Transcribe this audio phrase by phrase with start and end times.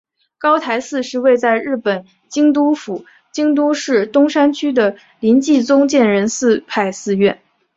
[0.39, 7.39] 高台寺是位在日本京都府京都市东山区的临济宗建仁寺派寺院。